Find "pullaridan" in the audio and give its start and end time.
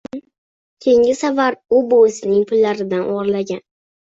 2.53-3.07